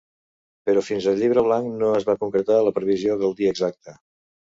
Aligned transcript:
Però 0.69 0.83
fins 0.87 1.09
al 1.11 1.19
llibre 1.25 1.45
blanc 1.49 1.71
no 1.83 1.91
es 2.01 2.09
va 2.09 2.17
concretar 2.25 2.61
la 2.71 2.75
previsió 2.81 3.23
del 3.25 3.41
dia 3.45 3.57
exacte. 3.59 4.01